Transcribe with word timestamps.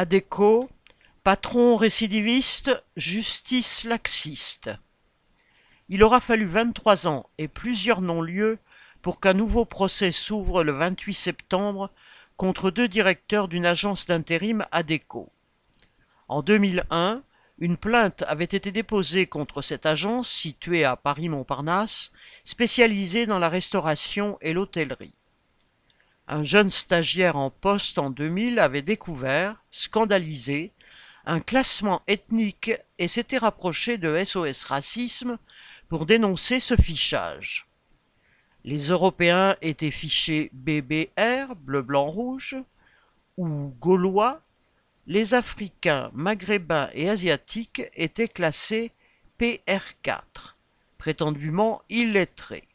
Adecco, 0.00 0.70
patron 1.24 1.74
récidiviste, 1.74 2.70
justice 2.96 3.82
laxiste. 3.82 4.70
Il 5.88 6.04
aura 6.04 6.20
fallu 6.20 6.44
vingt-trois 6.44 7.08
ans 7.08 7.28
et 7.36 7.48
plusieurs 7.48 8.00
non-lieux 8.00 8.60
pour 9.02 9.18
qu'un 9.18 9.32
nouveau 9.32 9.64
procès 9.64 10.12
s'ouvre 10.12 10.62
le 10.62 10.70
28 10.70 11.14
septembre 11.14 11.90
contre 12.36 12.70
deux 12.70 12.86
directeurs 12.86 13.48
d'une 13.48 13.66
agence 13.66 14.06
d'intérim 14.06 14.64
Adecco. 14.70 15.32
En 16.28 16.42
2001, 16.42 17.24
une 17.58 17.76
plainte 17.76 18.22
avait 18.28 18.44
été 18.44 18.70
déposée 18.70 19.26
contre 19.26 19.62
cette 19.62 19.84
agence 19.84 20.30
située 20.30 20.84
à 20.84 20.94
Paris-Montparnasse, 20.94 22.12
spécialisée 22.44 23.26
dans 23.26 23.40
la 23.40 23.48
restauration 23.48 24.38
et 24.42 24.52
l'hôtellerie. 24.52 25.16
Un 26.30 26.44
jeune 26.44 26.68
stagiaire 26.68 27.38
en 27.38 27.48
poste 27.48 27.96
en 27.96 28.10
2000 28.10 28.58
avait 28.58 28.82
découvert, 28.82 29.56
scandalisé, 29.70 30.72
un 31.24 31.40
classement 31.40 32.02
ethnique 32.06 32.70
et 32.98 33.08
s'était 33.08 33.38
rapproché 33.38 33.96
de 33.96 34.22
SOS 34.22 34.64
Racisme 34.64 35.38
pour 35.88 36.04
dénoncer 36.04 36.60
ce 36.60 36.76
fichage. 36.76 37.66
Les 38.64 38.88
Européens 38.88 39.56
étaient 39.62 39.90
fichés 39.90 40.50
BBR, 40.52 41.54
bleu, 41.56 41.80
blanc, 41.80 42.04
rouge, 42.04 42.56
ou 43.38 43.74
Gaulois, 43.80 44.42
les 45.06 45.32
Africains, 45.32 46.10
Maghrébins 46.12 46.90
et 46.92 47.08
Asiatiques 47.08 47.84
étaient 47.94 48.28
classés 48.28 48.92
PR4, 49.40 50.56
prétendument 50.98 51.80
illettrés. 51.88 52.67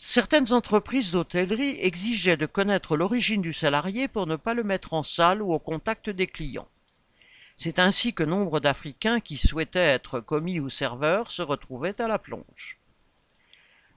Certaines 0.00 0.52
entreprises 0.52 1.10
d'hôtellerie 1.10 1.76
exigeaient 1.80 2.36
de 2.36 2.46
connaître 2.46 2.96
l'origine 2.96 3.42
du 3.42 3.52
salarié 3.52 4.06
pour 4.06 4.28
ne 4.28 4.36
pas 4.36 4.54
le 4.54 4.62
mettre 4.62 4.94
en 4.94 5.02
salle 5.02 5.42
ou 5.42 5.52
au 5.52 5.58
contact 5.58 6.08
des 6.08 6.28
clients. 6.28 6.68
C'est 7.56 7.80
ainsi 7.80 8.14
que 8.14 8.22
nombre 8.22 8.60
d'Africains 8.60 9.18
qui 9.18 9.36
souhaitaient 9.36 9.80
être 9.80 10.20
commis 10.20 10.60
ou 10.60 10.70
serveurs 10.70 11.32
se 11.32 11.42
retrouvaient 11.42 12.00
à 12.00 12.06
la 12.06 12.20
plonge. 12.20 12.78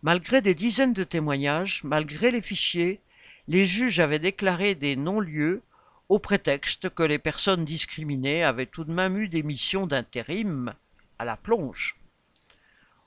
Malgré 0.02 0.42
des 0.42 0.56
dizaines 0.56 0.94
de 0.94 1.04
témoignages, 1.04 1.84
malgré 1.84 2.32
les 2.32 2.42
fichiers, 2.42 3.00
les 3.48 3.68
juges 3.68 4.00
avaient 4.00 4.18
déclaré 4.18 4.74
des 4.74 4.96
non-lieux 4.96 5.62
au 6.10 6.18
prétexte 6.18 6.90
que 6.90 7.04
les 7.04 7.20
personnes 7.20 7.64
discriminées 7.64 8.44
avaient 8.44 8.66
tout 8.66 8.86
de 8.86 8.92
même 8.92 9.20
eu 9.20 9.28
des 9.28 9.44
missions 9.44 9.86
d'intérim 9.86 10.74
à 11.20 11.26
la 11.26 11.38
plonge. 11.38 11.96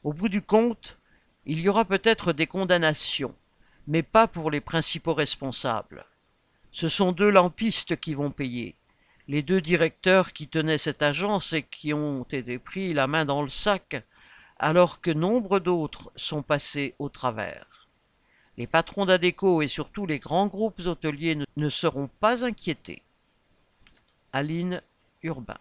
Au 0.05 0.12
bout 0.12 0.28
du 0.28 0.42
compte, 0.42 0.97
il 1.47 1.61
y 1.61 1.69
aura 1.69 1.84
peut-être 1.84 2.33
des 2.33 2.47
condamnations, 2.47 3.34
mais 3.87 4.03
pas 4.03 4.27
pour 4.27 4.50
les 4.50 4.61
principaux 4.61 5.14
responsables. 5.14 6.06
Ce 6.73 6.89
sont 6.89 7.12
deux 7.12 7.31
lampistes 7.31 7.97
qui 8.00 8.14
vont 8.14 8.31
payer, 8.31 8.75
les 9.28 9.42
deux 9.42 9.61
directeurs 9.61 10.33
qui 10.33 10.48
tenaient 10.48 10.78
cette 10.78 11.03
agence 11.03 11.53
et 11.53 11.62
qui 11.62 11.92
ont 11.92 12.25
été 12.25 12.59
pris 12.59 12.95
la 12.95 13.06
main 13.06 13.25
dans 13.25 13.42
le 13.42 13.48
sac, 13.48 14.03
alors 14.59 15.00
que 15.00 15.11
nombre 15.11 15.59
d'autres 15.59 16.11
sont 16.17 16.42
passés 16.42 16.95
au 16.98 17.09
travers. 17.09 17.89
Les 18.56 18.67
patrons 18.67 19.05
d'Adeco 19.05 19.62
et 19.62 19.69
surtout 19.69 20.06
les 20.06 20.19
grands 20.19 20.47
groupes 20.47 20.81
hôteliers 20.81 21.39
ne 21.56 21.69
seront 21.69 22.09
pas 22.20 22.45
inquiétés. 22.45 23.03
Aline 24.33 24.81
Urbain 25.22 25.59